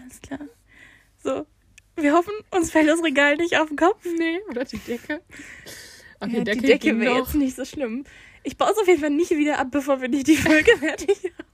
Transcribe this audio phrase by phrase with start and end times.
[0.00, 0.40] Alles klar.
[1.22, 1.46] So.
[1.96, 4.04] Wir hoffen, uns fällt das Regal nicht auf den Kopf.
[4.04, 5.20] Nee, oder die Decke.
[6.20, 8.04] Okay, ja, Decke die Decke wäre jetzt nicht so schlimm.
[8.44, 11.24] Ich baue es auf jeden Fall nicht wieder ab, bevor wir nicht die Folge fertig
[11.24, 11.46] haben.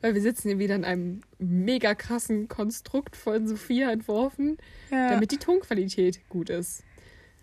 [0.00, 4.58] Weil wir sitzen hier wieder in einem mega krassen Konstrukt von Sophia entworfen,
[4.90, 5.10] Ja.
[5.10, 6.84] damit die Tonqualität gut ist.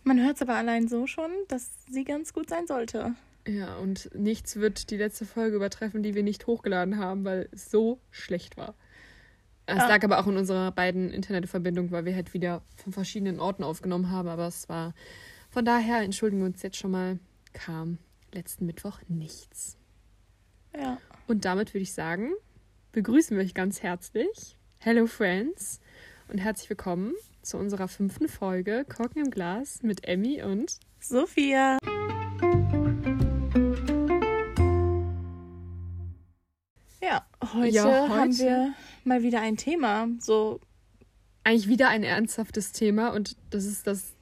[0.03, 3.15] Man hört es aber allein so schon, dass sie ganz gut sein sollte.
[3.47, 7.71] Ja, und nichts wird die letzte Folge übertreffen, die wir nicht hochgeladen haben, weil es
[7.71, 8.75] so schlecht war.
[9.71, 9.87] Es Ja.
[9.87, 14.11] lag aber auch in unserer beiden Internetverbindung, weil wir halt wieder von verschiedenen Orten aufgenommen
[14.11, 14.27] haben.
[14.27, 14.93] Aber es war
[15.49, 17.19] von daher, entschuldigen wir uns jetzt schon mal,
[17.53, 17.97] kam
[18.33, 19.77] letzten Mittwoch nichts.
[20.77, 20.97] Ja.
[21.27, 22.31] Und damit würde ich sagen,
[22.91, 24.57] begrüßen wir euch ganz herzlich.
[24.79, 25.79] Hello Friends
[26.27, 31.77] und herzlich willkommen zu unserer fünften Folge Korken im Glas mit Emmy und Sophia.
[37.01, 38.37] Ja, heute, Ja, haben heute.
[38.37, 38.73] wir
[39.05, 40.07] mal wieder ein Thema.
[40.19, 40.59] So,
[41.43, 44.13] eigentlich wieder ein ernsthaftes Thema und das ist das,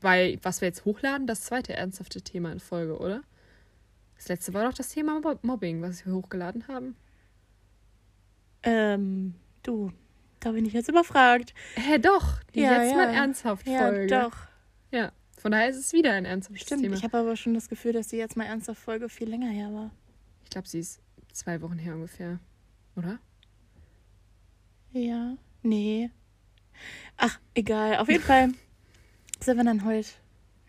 [0.00, 3.22] bei was wir jetzt hochladen, das zweite ernsthafte Thema in Folge, oder?
[4.16, 6.94] Das letzte war doch das Thema Mob- Mobbing, was wir hochgeladen haben.
[8.62, 9.92] ähm, du,
[10.40, 11.54] da bin ich jetzt überfragt.
[11.74, 12.96] Hä, doch, die Ja, jetzt ja.
[12.96, 14.06] mal ernsthaft Ja, Folge.
[14.06, 14.36] doch.
[14.92, 16.94] Ja, von daher ist es wieder ein ernsthaftes Stimmt, Thema.
[16.96, 19.72] ich habe aber schon das Gefühl, dass die jetzt mal ernsthaft Folge viel länger her
[19.72, 19.90] war.
[20.44, 21.00] ich glaube, sie ist
[21.32, 22.38] zwei Wochen her ungefähr,
[22.94, 23.18] oder?
[24.92, 26.10] Ja, nee.
[27.16, 27.96] Ach, egal.
[27.96, 28.48] Auf jeden Fall
[29.40, 30.08] sind wir dann heute,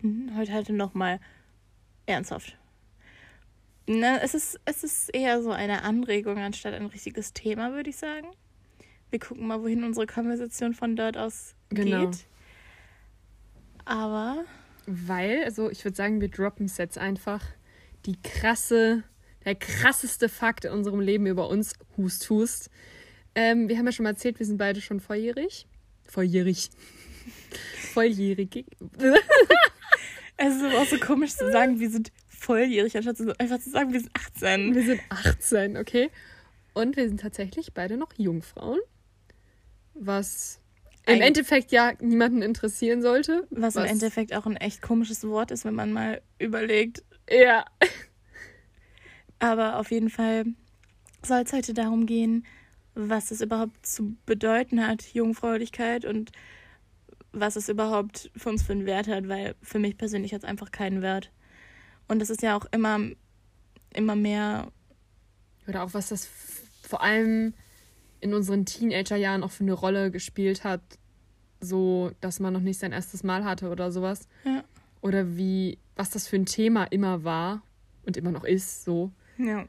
[0.02, 1.20] hm, heute halt nochmal
[2.06, 2.58] ernsthaft.
[3.88, 7.98] Ne, es, ist, es ist eher so eine Anregung anstatt ein richtiges Thema, würde ich
[7.98, 8.28] sagen.
[9.10, 12.08] Wir gucken mal, wohin unsere Konversation von dort aus Genau.
[12.08, 12.26] geht.
[13.86, 14.46] Aber
[14.86, 17.44] Weil, also ich würde sagen, wir droppen es jetzt einfach.
[18.06, 19.04] Die krasse,
[19.44, 22.70] der krasseste Fakt in unserem Leben über uns, Hust, Hust.
[23.36, 25.66] Ähm, wir haben ja schon mal erzählt, wir sind beide schon volljährig.
[26.08, 26.70] Volljährig.
[27.94, 28.66] Volljährig.
[30.38, 34.00] es ist auch so komisch zu sagen, wir sind volljährig, anstatt einfach zu sagen, wir
[34.02, 34.76] sind 18.
[34.76, 36.10] Wir sind 18, okay?
[36.74, 38.80] Und wir sind tatsächlich beide noch Jungfrauen.
[39.94, 40.60] Was
[41.06, 43.48] im Ein- Endeffekt ja niemanden interessieren sollte.
[43.52, 47.66] Was, im Endeffekt auch ein echt komisches Wort ist, wenn man mal überlegt, Ja.
[49.40, 50.46] Aber auf jeden Fall
[51.26, 52.46] soll es heute darum gehen,
[52.96, 56.32] was es überhaupt zu bedeuten hat, Jungfräulichkeit und
[57.32, 60.50] was es überhaupt für uns für einen Wert hat, weil für mich persönlich hat es
[60.50, 61.32] einfach keinen Wert.
[62.08, 63.00] Und es ist ja auch immer,
[63.94, 64.72] immer mehr,
[65.68, 66.28] Oder auch was das
[66.84, 67.54] vor allem
[68.20, 70.82] in unseren Teenagerjahren auch für eine Rolle gespielt hat,
[71.60, 74.28] so dass man noch nicht sein erstes Mal hatte oder sowas.
[74.46, 74.64] Ja.
[75.02, 77.64] Oder wie, was das für ein Thema immer war
[78.06, 79.12] und immer noch ist, so.
[79.38, 79.66] ja,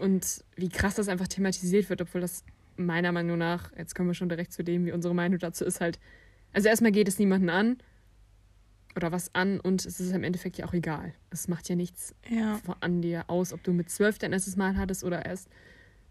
[0.00, 2.44] Und wie krass das einfach thematisiert wird, obwohl das
[2.76, 5.80] meiner Meinung nach, jetzt kommen wir schon direkt zu dem, wie unsere Meinung dazu ist,
[5.80, 5.98] halt.
[6.52, 7.78] Also erstmal geht es niemanden an
[8.94, 11.12] oder was an und es ist im Endeffekt ja auch egal.
[11.30, 14.76] Es macht ja nichts ja, an dir aus, ob du mit 12 dein erstes Mal
[14.76, 15.48] hattest oder erst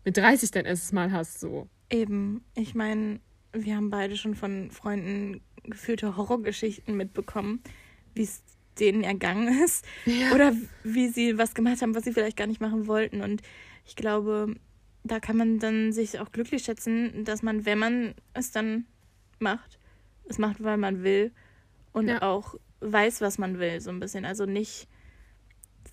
[0.04, 1.68] mit 30 dein erstes Mal hast, so.
[1.90, 2.44] eben.
[2.54, 3.20] Ich meine,
[3.54, 7.62] wir haben beide schon von Freunden gefühlte Horrorgeschichten mitbekommen,
[8.14, 8.44] wie es
[8.80, 9.86] denen ergangen ist.
[10.06, 10.34] Ja.
[10.34, 10.54] Oder
[10.84, 13.22] wie sie was gemacht haben, was sie vielleicht gar nicht machen wollten.
[13.22, 13.42] Und
[13.86, 14.56] ich glaube,
[15.04, 18.86] da kann man dann sich auch glücklich schätzen, dass man, wenn man es dann
[19.40, 19.80] macht,
[20.28, 21.32] es macht, weil man will
[21.94, 22.22] und Ja.
[22.22, 24.26] auch weiß, was man will, so ein bisschen.
[24.26, 24.88] Also nicht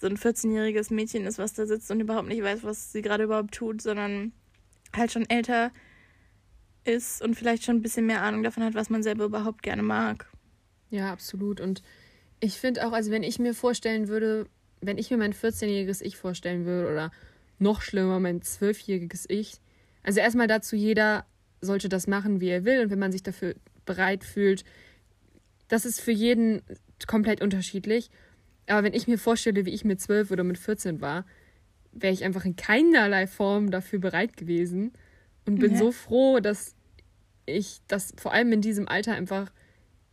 [0.00, 3.24] so ein 14-jähriges Mädchen ist, was da sitzt und überhaupt nicht weiß, was sie gerade
[3.24, 4.32] überhaupt tut, sondern
[4.96, 5.70] halt schon älter
[6.84, 9.82] ist und vielleicht schon ein bisschen mehr Ahnung davon hat, was man selber überhaupt gerne
[9.82, 10.28] mag.
[10.90, 11.60] Ja, absolut.
[11.60, 11.82] Und
[12.40, 14.46] ich finde auch, also wenn ich mir vorstellen würde,
[14.80, 17.12] wenn ich mir mein 14-jähriges Ich vorstellen würde oder
[17.58, 19.60] noch schlimmer, mein 12-jähriges Ich,
[20.02, 21.26] also erstmal dazu, jeder
[21.60, 23.54] sollte das machen, wie er will und wenn man sich dafür
[23.84, 24.64] bereit fühlt,
[25.68, 26.62] das ist für jeden
[27.06, 28.10] komplett unterschiedlich.
[28.66, 31.24] Aber wenn ich mir vorstelle, wie ich mit 12 oder mit 14 war,
[31.92, 34.92] wäre ich einfach in keinerlei Form dafür bereit gewesen
[35.46, 35.78] und bin Ja.
[35.78, 36.74] so froh, dass
[37.46, 39.52] ich das vor allem in diesem Alter einfach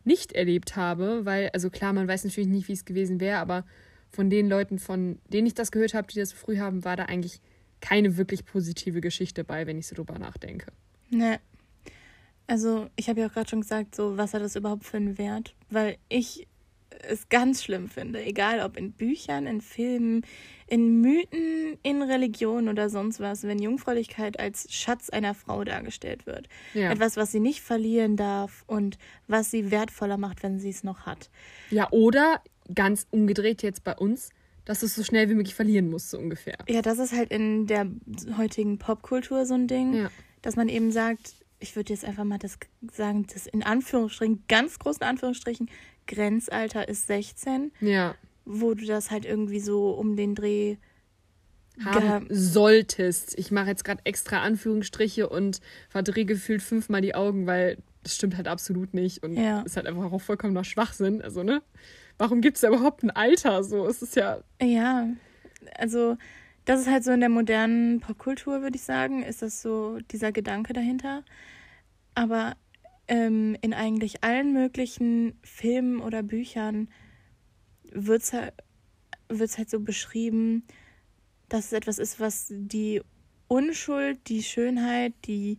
[0.04, 3.66] nicht erlebt habe, weil, also klar, man weiß natürlich nicht, wie es gewesen wäre, aber
[4.10, 6.96] von den Leuten, von denen ich das gehört habe, die das so früh haben, war
[6.96, 7.42] da eigentlich
[7.82, 10.68] keine wirklich positive Geschichte bei, wenn ich so drüber nachdenke.
[11.10, 11.40] Ne.
[12.48, 15.18] Also, ich habe ja auch gerade schon gesagt, so, was hat das überhaupt für einen
[15.18, 15.56] Wert?
[15.70, 16.48] Weil ich
[17.08, 20.26] es ganz schlimm finde, egal ob in Büchern, in Filmen,
[20.68, 26.48] in Mythen, in Religion oder sonst was, wenn Jungfräulichkeit als Schatz einer Frau dargestellt wird.
[26.74, 26.92] Ja.
[26.92, 28.98] Etwas, was sie nicht verlieren darf und
[29.28, 31.30] was sie wertvoller macht, wenn sie es noch hat.
[31.70, 32.42] ja, oder
[32.74, 34.30] ganz umgedreht jetzt bei uns,
[34.66, 36.58] dass du es so schnell wie möglich verlieren musst, so ungefähr.
[36.68, 37.88] Ja, das ist halt in der
[38.38, 39.96] heutigen Popkultur so ein Ding.
[39.96, 40.12] Ja.
[40.42, 42.58] dass man eben sagt, ich würde jetzt einfach mal das
[42.94, 45.70] sagen, das in Anführungsstrichen, ganz großen Anführungsstrichen,
[46.08, 47.72] Grenzalter ist 16.
[47.82, 48.16] Ja.
[48.46, 50.78] Wo du das halt irgendwie so um den Dreh
[51.86, 53.38] haben solltest.
[53.38, 58.36] Ich mache jetzt gerade extra Anführungsstriche und verdrehe gefühlt fünfmal die Augen, weil das stimmt
[58.36, 59.62] halt absolut nicht und ja.
[59.62, 61.22] ist halt einfach auch vollkommener Schwachsinn.
[61.22, 61.62] Also, ne?
[62.20, 63.64] Warum gibt es da überhaupt ein Alter?
[63.64, 64.44] So, es ist ja.
[64.62, 65.08] Ja,
[65.76, 66.18] also
[66.66, 70.34] das ist halt so in der modernen Popkultur, würde ich sagen, ist das so dieser
[70.34, 71.24] Gedanke dahinter.
[72.16, 72.58] Aber
[73.08, 76.90] ähm, in eigentlich allen möglichen Filmen oder Büchern
[77.92, 78.54] wird es halt,
[79.30, 80.64] wird's halt so beschrieben,
[81.48, 83.02] dass es etwas ist, was die
[83.48, 85.58] Unschuld, die Schönheit, die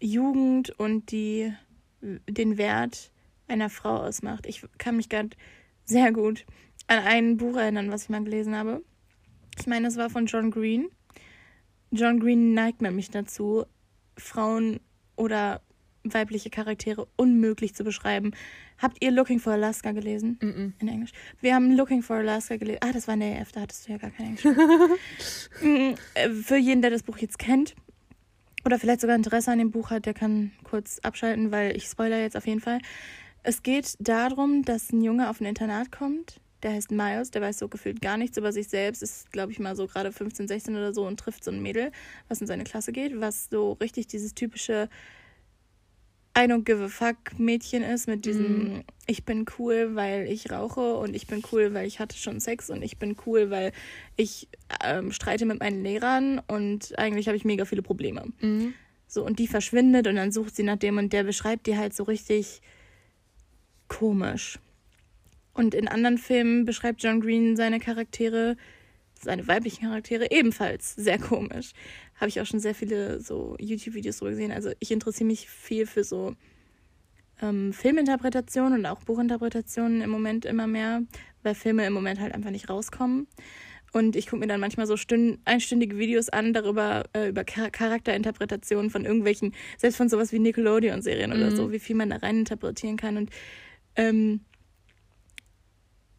[0.00, 1.52] Jugend und die,
[2.00, 3.10] den Wert
[3.48, 4.46] einer Frau ausmacht.
[4.46, 5.36] Ich kann mich gerade
[5.84, 6.44] sehr gut
[6.86, 8.82] an ein Buch erinnern, was ich mal gelesen habe.
[9.58, 10.88] Ich meine, das war von John Green.
[11.90, 13.64] John Green neigt nämlich dazu,
[14.16, 14.80] Frauen
[15.16, 15.60] oder
[16.04, 18.32] weibliche Charaktere unmöglich zu beschreiben.
[18.78, 20.38] Habt ihr Looking for Alaska gelesen?
[20.40, 20.72] Mm -mm.
[20.80, 21.12] In Englisch.
[21.40, 22.80] Wir haben Looking for Alaska gelesen.
[22.82, 24.44] Ah, das war in der EF, da hattest du ja gar kein Englisch.
[25.62, 27.74] Mm, äh, für jeden, der das Buch jetzt kennt
[28.64, 32.20] oder vielleicht sogar Interesse an dem Buch hat, der kann kurz abschalten, weil ich spoiler
[32.20, 32.78] jetzt auf jeden Fall.
[33.42, 36.40] Es geht darum, dass ein Junge auf ein Internat kommt.
[36.62, 39.58] Der heißt Miles, der weiß so gefühlt gar nichts über sich selbst, ist, glaube ich,
[39.58, 41.90] mal so gerade 15, 16 oder so und trifft so ein Mädel,
[42.28, 44.88] was in seine Klasse geht, was so richtig dieses typische
[46.36, 48.84] I don't give a fuck Mädchen ist mit diesem mm.
[49.06, 52.70] ich bin cool, weil ich rauche und ich bin cool, weil ich hatte schon Sex
[52.70, 53.72] und ich bin cool, weil
[54.16, 54.48] ich
[54.82, 58.32] ähm, streite mit meinen Lehrern und eigentlich habe ich mega viele Probleme.
[58.40, 58.68] Mm.
[59.06, 61.92] So und die verschwindet und dann sucht sie nach dem und der beschreibt die halt
[61.92, 62.62] so richtig
[63.98, 64.58] komisch.
[65.54, 68.56] Und in anderen Filmen beschreibt John Green seine Charaktere,
[69.20, 71.72] seine weiblichen Charaktere ebenfalls sehr komisch
[72.22, 74.52] habe ich auch schon sehr viele so YouTube-Videos drüber gesehen.
[74.52, 76.36] Also ich interessiere mich viel für so
[77.42, 81.02] ähm, Filminterpretationen und auch Buchinterpretationen im Moment immer mehr,
[81.42, 83.26] weil Filme im Moment halt einfach nicht rauskommen.
[83.92, 87.70] Und ich gucke mir dann manchmal so stünd einstündige Videos an darüber, äh, über Char
[87.70, 91.36] Charakterinterpretationen von irgendwelchen, selbst von sowas wie Nickelodeon-Serien mhm.
[91.36, 93.16] oder so, wie viel man da rein interpretieren kann.
[93.16, 93.30] Und
[93.96, 94.40] ähm,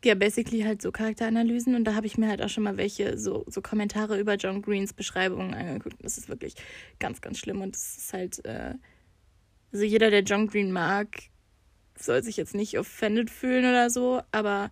[0.04, 3.18] ja, basically halt so Charakteranalysen und da habe ich mir halt auch schon mal welche,
[3.18, 5.96] so, so Kommentare über John Greens Beschreibungen angeguckt.
[6.02, 6.56] Das ist wirklich
[7.00, 8.74] ganz, ganz schlimm und es ist halt, äh,
[9.72, 11.08] also jeder, der John Green mag,
[11.98, 14.72] soll sich jetzt nicht offended fühlen oder so, aber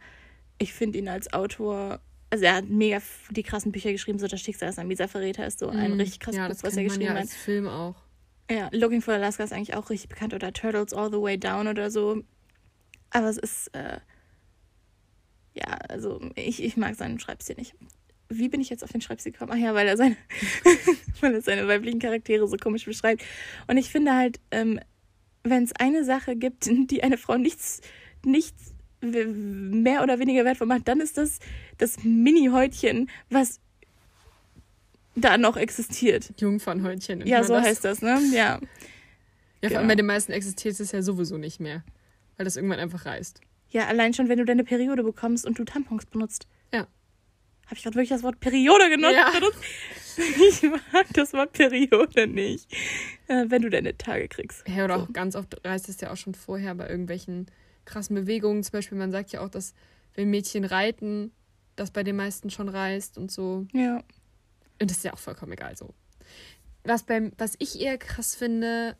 [0.57, 4.41] ich finde ihn als Autor, also er hat mega die krassen Bücher geschrieben, so das
[4.41, 6.83] Schicksal ist ein mieser Verräter ist so ein mm, richtig krasses ja, Buch, was er
[6.83, 7.29] geschrieben ja hat.
[7.29, 7.95] Film auch.
[8.49, 11.67] Ja, Looking for Alaska ist eigentlich auch richtig bekannt oder Turtles All the Way Down
[11.67, 12.21] oder so.
[13.11, 13.99] Aber es ist, äh,
[15.53, 17.75] ja, also ich, ich mag seinen Schreibstil nicht.
[18.29, 19.51] Wie bin ich jetzt auf den Schreibstil gekommen?
[19.53, 20.15] Ach ja, weil er seine,
[21.21, 23.23] weil er seine weiblichen Charaktere so komisch beschreibt.
[23.67, 24.79] Und ich finde halt, ähm,
[25.43, 27.81] wenn es eine Sache gibt, die eine Frau nichts,
[28.25, 31.39] nichts mehr oder weniger wertvoll macht, dann ist das
[31.79, 33.59] das Mini-Häutchen, was
[35.15, 36.31] da noch existiert.
[36.37, 37.25] Jungfernhäutchen.
[37.25, 37.65] Ja, so das.
[37.65, 38.21] heißt das, ne?
[38.31, 38.59] Ja.
[39.61, 39.87] Ja, vor allem genau.
[39.87, 41.83] bei den meisten existiert es ja sowieso nicht mehr.
[42.41, 43.39] Weil das irgendwann einfach reißt.
[43.69, 46.47] Ja, allein schon, wenn du deine Periode bekommst und du Tampons benutzt.
[46.73, 46.87] Ja.
[47.67, 49.13] Habe ich gerade wirklich das Wort Periode genutzt?
[49.13, 49.31] Ja.
[50.17, 52.67] Ich mag das Wort Periode nicht.
[53.27, 54.67] Äh, wenn du deine Tage kriegst.
[54.67, 55.03] Ja, oder so.
[55.03, 57.45] auch ganz oft reißt es ja auch schon vorher bei irgendwelchen
[57.85, 58.63] krassen Bewegungen.
[58.63, 59.75] Zum Beispiel, man sagt ja auch, dass
[60.15, 61.31] wenn Mädchen reiten,
[61.75, 63.67] das bei den meisten schon reißt und so.
[63.71, 63.97] Ja.
[64.81, 65.93] Und das ist ja auch vollkommen egal so.
[66.85, 68.97] Was, beim, was ich eher krass finde,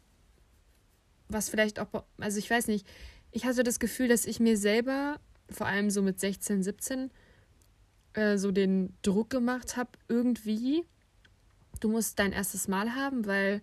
[1.28, 1.88] was vielleicht auch,
[2.20, 2.86] also ich weiß nicht,
[3.32, 5.20] ich hatte das Gefühl, dass ich mir selber,
[5.50, 7.12] vor allem so mit 16, 17,
[8.14, 10.84] äh, so den Druck gemacht habe, irgendwie,
[11.80, 13.62] du musst dein erstes Mal haben, weil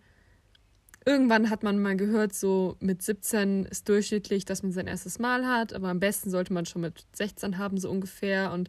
[1.04, 5.46] irgendwann hat man mal gehört, so mit 17 ist durchschnittlich, dass man sein erstes Mal
[5.46, 8.52] hat, aber am besten sollte man schon mit 16 haben, so ungefähr.
[8.52, 8.68] Und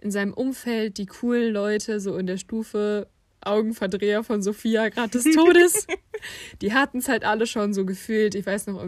[0.00, 3.08] in seinem Umfeld, die coolen Leute, so in der Stufe,
[3.40, 5.86] Augenverdreher von Sophia gerade des Todes,
[6.62, 8.34] die hatten es halt alle schon so gefühlt.
[8.34, 8.84] Ich weiß noch,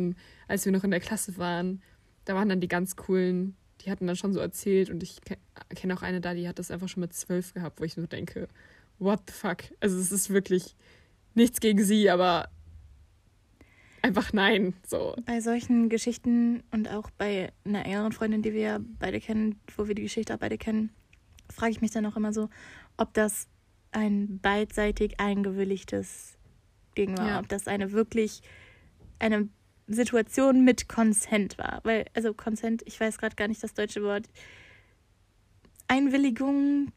[0.48, 1.82] als wir noch in der Klasse waren,
[2.24, 5.18] da waren dann die ganz coolen, die hatten dann schon so erzählt und ich
[5.74, 8.06] kenne auch eine da, die hat das einfach schon mit zwölf gehabt, wo ich nur
[8.06, 8.48] denke,
[8.98, 9.64] what the fuck?
[9.80, 10.76] Also es ist wirklich
[11.34, 12.48] nichts gegen sie, aber
[14.02, 14.74] einfach nein.
[14.86, 15.16] So.
[15.24, 19.88] Bei solchen Geschichten und auch bei einer engeren Freundin, die wir ja beide kennen, wo
[19.88, 20.90] wir die Geschichte auch beide kennen,
[21.50, 22.48] frage ich mich dann auch immer so,
[22.96, 23.48] ob das
[23.92, 26.36] ein beidseitig eingewilligtes
[26.96, 27.38] War, ja.
[27.40, 28.42] ob das eine wirklich
[29.18, 29.48] eine
[29.86, 31.80] Situation mit Consent war.
[31.82, 34.28] Weil, also Consent, ich weiß gerade gar nicht das deutsche Wort.
[35.88, 36.92] Einwilligung.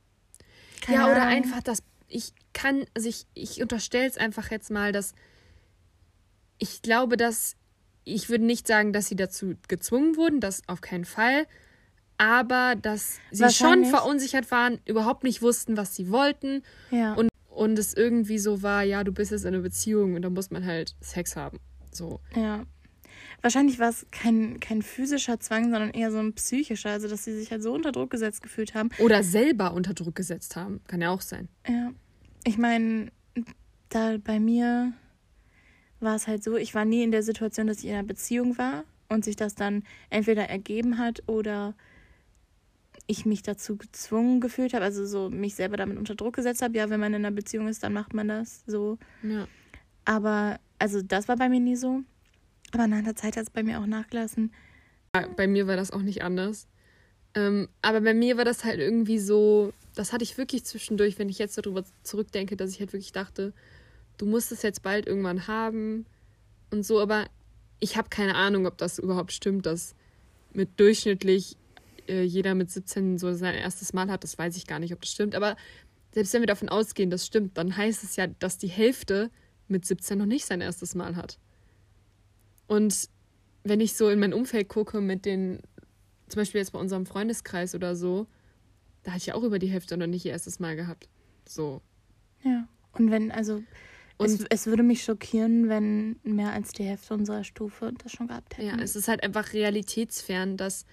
[0.87, 5.13] Ja, oder einfach, dass ich, kann, also ich, ich unterstelle es einfach jetzt mal, dass
[6.57, 7.55] ich glaube, dass
[8.03, 11.47] ich würde nicht sagen, dass sie dazu gezwungen wurden, das auf keinen Fall,
[12.17, 17.13] aber dass sie schon verunsichert waren, überhaupt nicht wussten, was sie wollten Ja.
[17.13, 20.29] und, und es irgendwie so war, ja, du bist jetzt in einer Beziehung und da
[20.29, 21.59] muss man halt Sex haben.
[21.91, 22.19] So.
[22.35, 22.65] Ja.
[23.41, 26.91] Wahrscheinlich war es kein, kein physischer Zwang, sondern eher so ein psychischer.
[26.91, 28.89] Also, dass sie sich halt so unter Druck gesetzt gefühlt haben.
[28.99, 30.81] Oder selber unter Druck gesetzt haben.
[30.87, 31.49] Kann ja auch sein.
[31.67, 31.91] Ja.
[32.45, 33.11] Ich meine,
[33.89, 34.93] da bei mir
[35.99, 38.57] war es halt so, ich war nie in der Situation, dass ich in einer Beziehung
[38.57, 41.75] war und sich das dann entweder ergeben hat oder
[43.07, 46.77] ich mich dazu gezwungen gefühlt habe, also so mich selber damit unter Druck gesetzt habe.
[46.77, 48.97] Ja, wenn man in einer Beziehung ist, dann macht man das so.
[49.23, 49.47] Ja.
[50.05, 52.01] Aber, also das war bei mir nie so.
[52.71, 54.53] Aber nach einer Zeit hat es bei mir auch nachgelassen.
[55.35, 56.67] Bei mir war das auch nicht anders.
[57.35, 61.29] Ähm, aber bei mir war das halt irgendwie so, das hatte ich wirklich zwischendurch, wenn
[61.29, 63.53] ich jetzt darüber zurückdenke, dass ich halt wirklich dachte,
[64.17, 66.05] du musst es jetzt bald irgendwann haben
[66.71, 67.25] und so, aber
[67.79, 69.95] ich habe keine Ahnung, ob das überhaupt stimmt, dass
[70.53, 71.57] mit durchschnittlich
[72.07, 74.23] äh, jeder mit 17 so sein erstes Mal hat.
[74.23, 75.55] Das weiß ich gar nicht, ob das stimmt, aber
[76.13, 79.31] selbst wenn wir davon ausgehen, das stimmt, dann heißt es ja, dass die Hälfte
[79.67, 81.39] mit 17 noch nicht sein erstes Mal hat.
[82.67, 83.09] Und
[83.63, 85.59] wenn ich so in mein Umfeld gucke mit den,
[86.27, 88.27] zum Beispiel jetzt bei unserem Freundeskreis oder so,
[89.03, 91.09] da hatte ich auch über die Hälfte noch nicht ihr erstes Mal gehabt.
[91.47, 91.81] So.
[92.43, 92.67] Ja.
[92.93, 93.63] Und wenn, also,
[94.19, 98.27] es, Und es würde mich schockieren, wenn mehr als die Hälfte unserer Stufe das schon
[98.27, 98.67] gehabt hätten.
[98.67, 100.85] ja, es ist halt einfach realitätsfern, das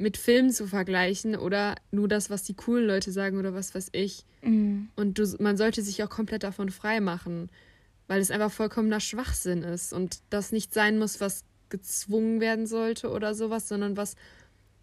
[0.00, 3.90] mit Filmen zu vergleichen oder nur das, was die coolen Leute sagen oder was weiß
[3.92, 4.24] ich.
[4.42, 4.88] Mhm.
[4.96, 7.50] Und du, man sollte sich auch komplett davon frei machen,
[8.08, 13.10] weil es einfach vollkommener Schwachsinn ist und das nicht sein muss, was gezwungen werden sollte
[13.10, 14.16] oder sowas, sondern was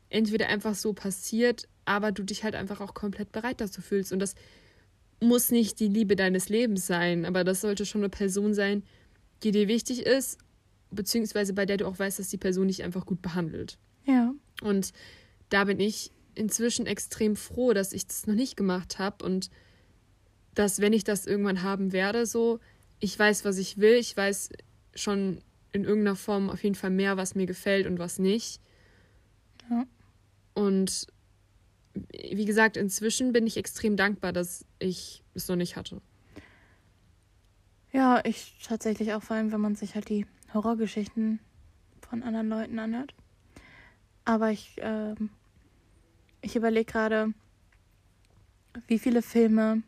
[0.10, 4.14] entweder einfach so passiert, aber du dich halt einfach auch komplett bereit dazu fühlst.
[4.14, 4.36] Und das
[5.20, 8.84] muss nicht die Liebe deines Lebens sein, aber das sollte schon eine Person sein,
[9.42, 10.38] die dir wichtig ist,
[10.92, 13.80] beziehungsweise bei der du auch weißt, dass die Person dich einfach gut behandelt.
[14.06, 14.34] Ja.
[14.62, 14.94] Und
[15.50, 19.50] da bin ich inzwischen extrem froh, dass ich das noch nicht gemacht habe und
[20.54, 22.60] dass, wenn ich das irgendwann haben werde, so,
[23.00, 24.50] ich weiß, was ich will, ich weiß
[24.96, 28.60] schon in irgendeiner Form auf jeden Fall mehr, was mir gefällt und was nicht.
[29.70, 29.86] Ja.
[30.54, 31.08] Und
[32.12, 36.02] wie gesagt, inzwischen bin ich extrem dankbar, dass ich es noch nicht hatte.
[37.92, 41.40] Ja, ich tatsächlich auch, vor allem, wenn man sich halt die Horrorgeschichten
[42.02, 43.14] von anderen Leuten anhört.
[44.28, 45.30] Aber ich, ähm,
[46.42, 47.34] ich überlege gerade,
[48.88, 49.84] wie viele Filme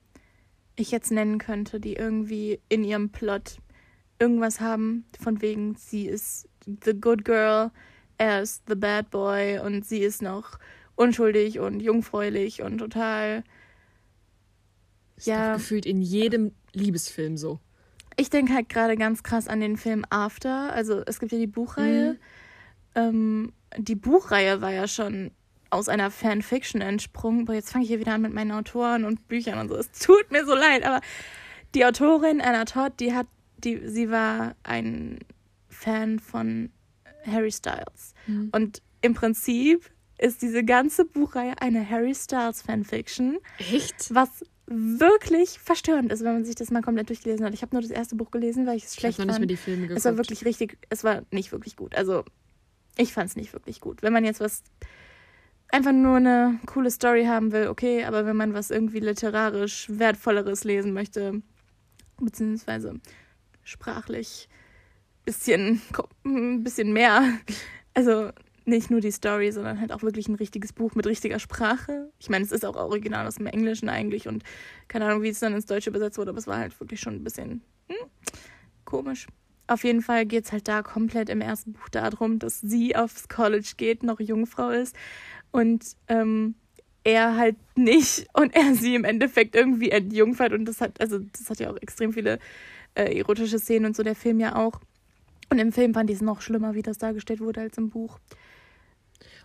[0.77, 3.57] ich jetzt nennen könnte, die irgendwie in ihrem Plot
[4.17, 6.47] irgendwas haben, von wegen, sie ist
[6.85, 7.71] the good girl,
[8.17, 10.57] er ist the bad boy und sie ist noch
[10.95, 13.43] unschuldig und jungfräulich und total
[15.17, 15.55] Ist Ja.
[15.55, 17.59] gefühlt in jedem Liebesfilm so.
[18.15, 20.71] Ich denke halt gerade ganz krass an den Film After.
[20.71, 22.17] Also es gibt ja die Buchreihe.
[22.95, 25.31] Ähm, die Buchreihe war ja schon
[25.69, 27.45] aus einer Fanfiction entsprungen.
[27.45, 29.75] Boah, jetzt fange ich hier wieder an mit meinen Autoren und Büchern und so.
[29.75, 31.01] Es tut mir so leid, aber
[31.75, 33.27] die Autorin Anna Todd, die hat,
[33.59, 35.19] die, sie war ein
[35.67, 36.71] Fan von
[37.25, 38.13] Harry Styles.
[38.25, 38.49] Mhm.
[38.53, 44.13] Und im Prinzip ist diese ganze Buchreihe eine Harry Styles Fanfiction Echt?
[44.13, 47.53] was wirklich verstörend ist, wenn man sich das mal komplett durchgelesen hat.
[47.53, 49.39] Ich habe nur das erste Buch gelesen, weil ich es Ich habe schlecht nicht fand.
[49.39, 49.97] mehr die Filme geguckt.
[49.99, 51.95] es war wirklich richtig, es war nicht wirklich gut.
[51.95, 52.23] Also
[52.99, 54.01] ich fand es nicht wirklich gut.
[54.01, 54.63] Wenn man jetzt was
[55.69, 60.63] einfach nur eine coole Story haben will, okay, aber wenn man was irgendwie literarisch wertvolleres
[60.63, 61.41] lesen möchte,
[62.19, 62.99] beziehungsweise
[63.63, 64.49] sprachlich
[65.23, 65.81] bisschen
[66.25, 67.23] ein bisschen mehr,
[67.93, 68.31] also
[68.65, 72.11] nicht nur die Story, sondern halt auch wirklich ein richtiges Buch mit richtiger Sprache.
[72.19, 74.43] Ich meine, es ist auch original aus dem Englischen eigentlich und
[74.87, 77.15] keine Ahnung, wie es dann ins Deutsche übersetzt wurde, aber es war halt wirklich schon
[77.15, 78.09] ein bisschen hm,
[78.85, 79.27] komisch.
[79.69, 83.29] Auf jeden Fall geht es halt da komplett im ersten Buch darum, dass sie aufs
[83.29, 84.95] College geht, noch Jungfrau ist
[85.51, 86.55] und ähm,
[87.03, 91.51] er halt nicht und er sie im Endeffekt irgendwie entjungfert und das hat, also das
[91.51, 92.39] hat ja auch extrem viele
[92.95, 94.81] äh, erotische Szenen und so, der Film ja auch.
[95.51, 98.19] Und im Film fand ich es noch schlimmer, wie das dargestellt wurde, als im Buch.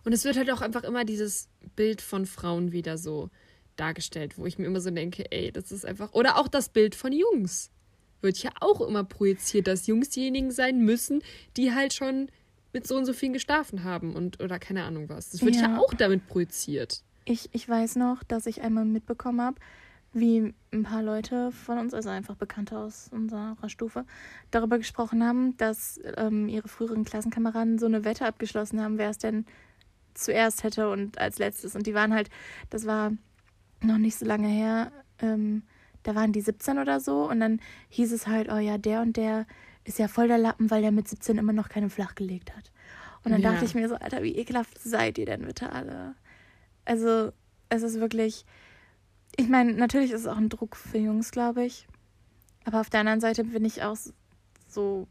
[0.04, 3.28] Und es wird halt auch einfach immer dieses Bild von Frauen wieder so
[3.76, 6.14] dargestellt, wo ich mir immer so denke, ey, das ist einfach.
[6.14, 7.70] Oder auch das Bild von Jungs.
[8.24, 11.22] Wird ja auch immer projiziert, dass Jungs diejenigen sein müssen,
[11.56, 12.28] die halt schon
[12.72, 15.30] mit so und so vielen geschlafen haben und oder keine Ahnung was.
[15.30, 15.78] Das wird ja, Ja.
[15.78, 17.02] auch damit projiziert.
[17.26, 19.56] Ich, ich weiß noch, dass ich einmal mitbekommen habe,
[20.12, 24.04] wie ein paar Leute von uns, also einfach Bekannte aus unserer Stufe,
[24.50, 29.18] darüber gesprochen haben, dass ähm, ihre früheren Klassenkameraden so eine Wette abgeschlossen haben, wer es
[29.18, 29.44] denn
[30.14, 31.74] zuerst hätte und als letztes.
[31.76, 32.30] Und die waren halt,
[32.70, 33.12] das war
[33.82, 35.62] noch nicht so lange her, ähm,
[36.04, 39.16] da waren die 17 oder so und dann hieß es halt, oh ja, der und
[39.16, 39.46] der
[39.84, 42.70] ist ja voll der Lappen, weil der mit 17 immer noch keine flach gelegt hat.
[43.24, 43.52] Und dann Ja.
[43.52, 46.14] dachte ich mir so, Alter, wie ekelhaft seid ihr denn bitte alle?
[46.84, 47.32] Also,
[47.70, 48.44] es ist wirklich,
[49.36, 51.86] ich meine, natürlich ist es auch ein Druck für Jungs, glaube ich.
[52.64, 53.96] Aber auf der anderen Seite bin ich auch
[54.68, 55.06] so,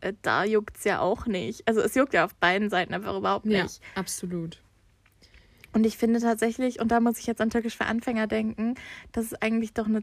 [0.00, 1.66] äh, da juckt's ja auch nicht.
[1.68, 3.56] Also es juckt ja auf beiden Seiten einfach überhaupt nicht.
[3.82, 4.62] Ja, absolut.
[5.72, 8.74] Und ich finde tatsächlich, und da muss ich jetzt an Türkisch für Anfänger denken,
[9.12, 10.02] dass es eigentlich doch eine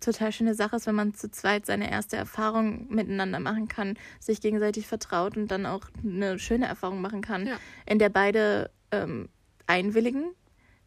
[0.00, 4.40] total schöne Sache ist, wenn man zu zweit seine erste Erfahrung miteinander machen kann, sich
[4.40, 7.56] gegenseitig vertraut und dann auch eine schöne Erfahrung machen kann, Ja.
[7.86, 9.28] in der beide ähm,
[9.66, 10.30] einwilligen,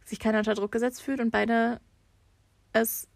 [0.05, 1.79] sich keiner unter Druck gesetzt fühlt und beide
[2.73, 3.07] es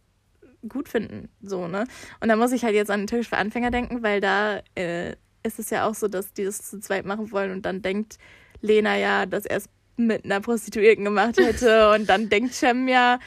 [0.68, 1.30] gut finden.
[1.42, 1.86] So, ne?
[2.20, 5.60] Und da muss ich halt jetzt an Türkisch für Anfänger denken, weil da äh, ist
[5.60, 8.18] es ja auch so, dass die das zu zweit machen wollen und dann denkt
[8.62, 13.20] Lena ja, dass er es mit einer Prostituierten gemacht hätte und dann denkt Cem ja,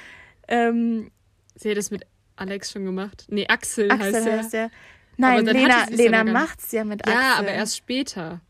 [0.48, 1.10] ähm,
[1.54, 2.06] Sie es mit
[2.36, 3.26] Alex schon gemacht.
[3.28, 4.38] Nee, Axel, Axel heißt er.
[4.38, 4.70] heißt der.
[5.16, 6.32] Nein, dann Lena, ja Lena nicht.
[6.32, 7.18] macht's ja mit Axel.
[7.20, 8.40] Ja, aber erst später.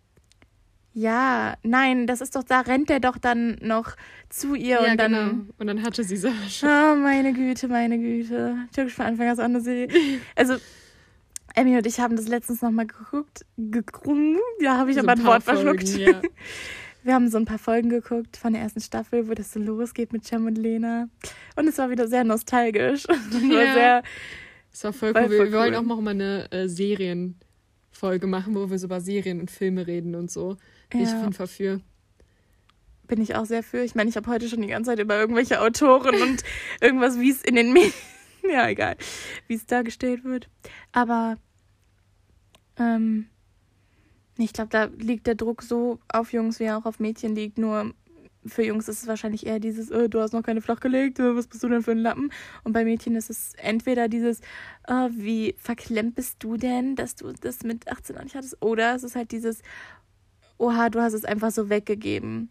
[0.92, 3.96] Ja, nein, das ist doch, da rennt er doch dann noch
[4.30, 5.12] zu ihr ja, und dann.
[5.12, 5.44] genau.
[5.58, 6.16] Und dann hatte sie
[6.48, 6.68] schon.
[6.68, 8.56] Oh, meine Güte, meine Güte.
[8.74, 9.88] Türkisch für Anfänger ist auch eine Serie.
[10.34, 10.56] Also,
[11.54, 13.44] Emmy und ich haben das letztens nochmal geguckt.
[13.58, 14.18] Geguckt.
[14.60, 15.88] Ja, habe ich So aber ein paar Wort verschluckt.
[15.88, 16.20] Folgen, Ja.
[17.06, 20.12] Wir haben so ein paar Folgen geguckt von der ersten Staffel, wo das so losgeht
[20.12, 21.08] mit Cem und Lena.
[21.54, 23.04] Und es war wieder sehr nostalgisch.
[23.08, 23.74] War Ja.
[23.74, 24.02] sehr,
[24.72, 25.30] Das war voll Voll, cool.
[25.30, 29.00] Wir, voll wir wollen auch noch mal eine äh, Serienfolge machen, wo wir so über
[29.00, 30.56] Serien und Filme reden und so.
[30.90, 31.80] Bin Ich auf ja, jeden Fall für.
[33.06, 33.82] bin ich auch sehr für.
[33.84, 36.42] Ich meine, ich habe heute schon die ganze Zeit über irgendwelche Autoren und
[36.80, 37.92] irgendwas, wie es in den Medien,
[38.50, 38.96] ja egal,
[39.46, 40.48] wie es dargestellt wird.
[40.90, 41.36] Aber
[42.78, 43.26] ähm,
[44.44, 47.58] ich glaube, da liegt der Druck so auf Jungs, wie er auch auf Mädchen liegt.
[47.58, 47.92] Nur
[48.46, 51.34] für Jungs ist es wahrscheinlich eher dieses, äh, du hast noch keine flach gelegt, äh,
[51.34, 52.30] was bist du denn für ein Lappen?
[52.62, 54.40] Und bei Mädchen ist es entweder dieses,
[54.86, 58.62] äh, wie verklemmt bist du denn, dass du das mit 18 noch nicht hattest?
[58.62, 59.62] Oder es ist halt dieses,
[60.58, 62.50] oha, du hast es einfach so weggegeben.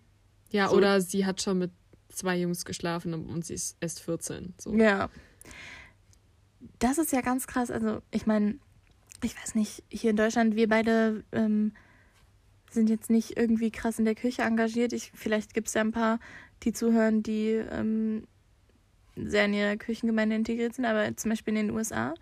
[0.51, 0.75] Ja, So.
[0.75, 1.71] oder sie hat schon mit
[2.09, 4.53] zwei Jungs geschlafen und- und sie ist erst 14.
[4.57, 4.73] So.
[4.73, 5.09] Ja.
[6.79, 7.71] Das ist ja ganz krass.
[7.71, 8.55] Also, ich meine,
[9.23, 11.73] ich weiß nicht, hier in Deutschland, wir beide ähm,
[12.71, 14.93] sind jetzt nicht irgendwie krass in der Küche engagiert.
[14.93, 16.19] Ich, vielleicht gibt es ja ein paar,
[16.63, 18.23] die zuhören, die ähm,
[19.15, 22.13] sehr in ihrer Küchengemeinde integriert sind, aber zum Beispiel in den USA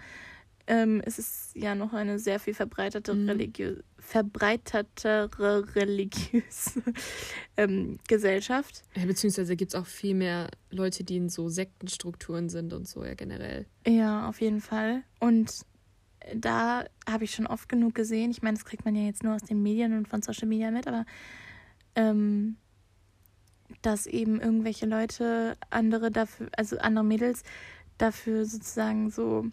[0.68, 3.30] ähm, ist es ja noch eine sehr viel verbreitete Mhm.
[3.30, 6.82] religiö verbreitetere religiöse
[7.58, 8.84] ähm, Gesellschaft.
[8.96, 13.04] Ja, beziehungsweise gibt es auch viel mehr Leute, die in so Sektenstrukturen sind und so,
[13.04, 13.66] ja, generell.
[13.88, 15.04] Ja, auf jeden Fall.
[15.20, 15.52] Und
[16.36, 18.32] da habe ich schon oft genug gesehen.
[18.32, 20.72] Ich meine, das kriegt man ja jetzt nur aus den Medien und von Social Media
[20.72, 21.06] mit, aber
[21.96, 22.58] ähm,
[23.82, 27.44] dass eben irgendwelche Leute andere dafür, also andere Mädels
[27.98, 29.46] dafür sozusagen so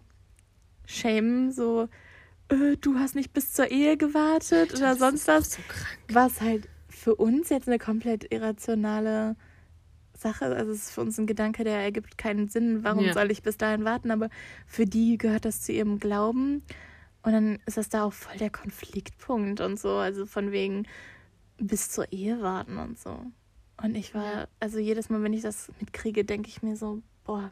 [0.86, 1.88] shamen, so
[2.48, 5.62] äh, du hast nicht bis zur Ehe gewartet oder Das sonst was So
[6.12, 9.36] was halt für uns jetzt eine komplett irrationale
[10.20, 13.12] Sache, also es ist für uns ein Gedanke, der ergibt keinen Sinn, warum Ja.
[13.12, 14.28] soll ich bis dahin warten, aber
[14.66, 16.62] für die gehört das zu ihrem Glauben
[17.22, 20.86] und dann ist das da auch voll der Konfliktpunkt und so, also von wegen
[21.58, 23.18] bis zur Ehe warten und so.
[23.82, 27.50] Und ich war, also jedes Mal, wenn ich das mitkriege, denke ich mir so, boah,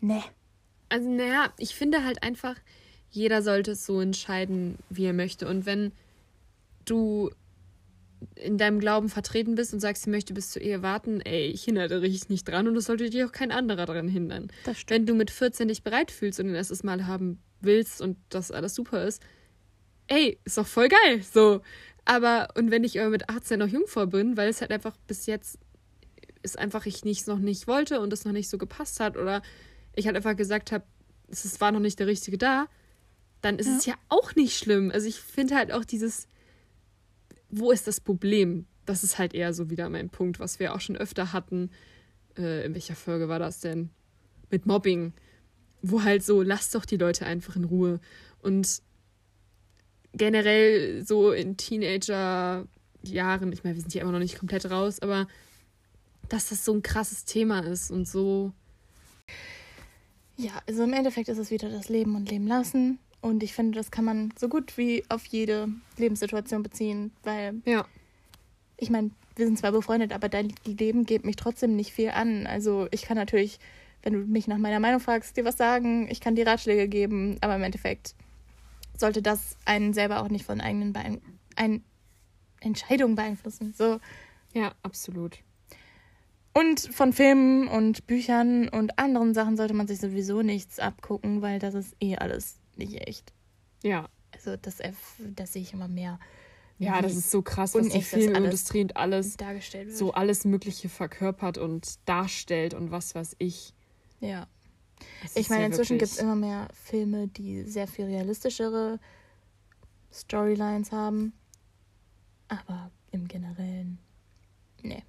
[0.00, 0.22] ne.
[0.88, 2.56] Also, naja, ich finde halt einfach,
[3.10, 5.46] jeder sollte es so entscheiden, wie er möchte.
[5.48, 5.92] Und wenn
[6.84, 7.30] du
[8.34, 11.64] in deinem Glauben vertreten bist und sagst, ich möchte bis zur Ehe warten, ey, ich
[11.64, 14.48] hindere dich nicht dran und es sollte dich auch kein anderer daran hindern.
[14.88, 18.50] Wenn du mit 14 dich bereit fühlst und ein erstes Mal haben willst und das
[18.50, 19.22] alles super ist,
[20.08, 21.22] ey, ist doch voll geil.
[21.22, 21.60] So.
[22.04, 25.26] Aber, und wenn ich aber mit 18 noch Jungfrau bin, weil es halt einfach bis
[25.26, 25.58] jetzt
[26.42, 29.42] ist einfach ich nichts noch nicht wollte und es noch nicht so gepasst hat oder
[29.96, 30.84] ich halt einfach gesagt habe,
[31.28, 32.66] es war noch nicht der Richtige da,
[33.42, 33.76] dann ist Ja.
[33.76, 34.90] es ja auch nicht schlimm.
[34.92, 36.28] Also ich finde halt auch dieses,
[37.50, 38.66] wo ist das Problem?
[38.86, 41.70] Das ist halt eher so wieder mein Punkt, was wir auch schon öfter hatten.
[42.36, 43.90] Äh, in welcher Folge war das denn?
[44.50, 45.12] Mit Mobbing.
[45.82, 48.00] Wo halt so, lasst doch die Leute einfach in Ruhe.
[48.40, 48.82] Und
[50.14, 55.26] generell so in Teenager-Jahren, ich meine, wir sind ja immer noch nicht komplett raus, aber
[56.28, 58.52] dass das so ein krasses Thema ist und so.
[60.36, 62.98] Ja, also im Endeffekt ist es wieder das Leben und Leben lassen.
[63.20, 67.84] Und ich finde, das kann man so gut wie auf jede Lebenssituation beziehen, weil Ja.
[68.76, 72.46] ich meine, wir sind zwar befreundet, aber dein Leben geht mich trotzdem nicht viel an.
[72.46, 73.58] Also ich kann natürlich,
[74.02, 77.38] wenn du mich nach meiner Meinung fragst, dir was sagen, ich kann dir Ratschläge geben,
[77.40, 78.14] aber im Endeffekt
[78.96, 81.20] sollte das einen selber auch nicht von eigenen Beein
[81.56, 81.82] ein
[82.60, 83.74] Entscheidungen beeinflussen.
[83.76, 84.00] So.
[84.54, 85.38] Ja, absolut.
[86.52, 91.58] Und von Filmen und Büchern und anderen Sachen sollte man sich sowieso nichts abgucken, weil
[91.60, 93.32] das ist eh alles nicht echt.
[93.82, 94.08] Ja.
[94.32, 94.78] Also das,
[95.34, 96.18] das sehe ich immer mehr.
[96.78, 99.96] Ja, das ist so krass, was die Filmindustrie und alles dargestellt wird.
[99.96, 103.74] so alles Mögliche verkörpert und darstellt und was weiß ich.
[104.20, 104.46] Ja.
[105.34, 109.00] Ich meine, ja inzwischen gibt es immer mehr Filme, die sehr viel realistischere
[110.12, 111.32] Storylines haben.
[112.46, 113.98] Aber im Generellen,
[114.82, 115.02] nee.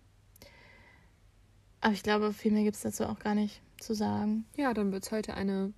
[1.82, 4.46] Aber ich glaube, viel mehr gibt es dazu auch gar nicht zu sagen.
[4.58, 5.74] Ja, dann wird es heute eine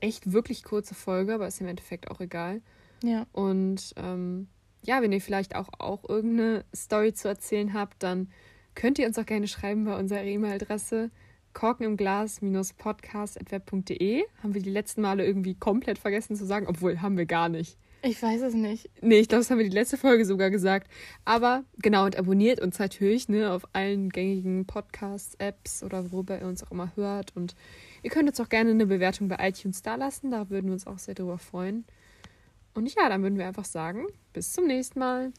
[0.00, 2.62] echt wirklich kurze Folge, aber ist im Endeffekt auch egal.
[3.02, 3.26] Ja.
[3.32, 4.48] Und ähm,
[4.82, 8.30] ja, wenn ihr vielleicht auch, auch irgendeine Story zu erzählen habt, dann
[8.74, 11.10] könnt ihr uns auch gerne schreiben bei unserer E-Mail-Adresse
[11.52, 14.22] korken im Glas-podcast.web.de.
[14.42, 17.76] Haben wir die letzten Male irgendwie komplett vergessen zu sagen, obwohl haben wir gar nicht.
[18.02, 18.88] Ich weiß es nicht.
[19.02, 20.90] Nee, ich glaube, das haben wir die letzte Folge sogar gesagt.
[21.26, 26.62] Aber genau, und abonniert uns natürlich ne, auf allen gängigen Podcast-Apps oder worüber ihr uns
[26.62, 27.36] auch immer hört.
[27.36, 27.54] Und
[28.02, 30.86] Ihr könnt uns auch gerne eine Bewertung bei iTunes da lassen, da würden wir uns
[30.86, 31.84] auch sehr drüber freuen.
[32.74, 35.32] Und ja, dann würden wir einfach sagen, bis zum nächsten Mal.